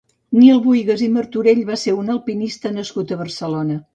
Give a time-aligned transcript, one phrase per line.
[0.43, 3.81] Nil Bohigas i Martorell va ser un alpinista nascut a Barcelona.